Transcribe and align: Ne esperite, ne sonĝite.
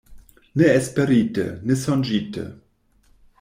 Ne 0.61 0.69
esperite, 0.77 1.41
ne 1.71 1.77
sonĝite. 1.83 2.47